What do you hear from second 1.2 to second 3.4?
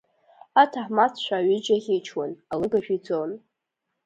аҩыџьа ӷьычуан, алыгажә иӡон.